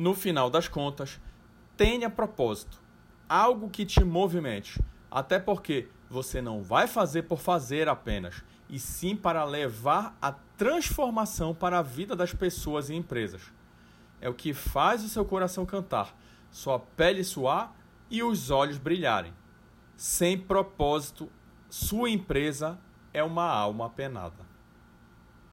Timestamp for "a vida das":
11.80-12.32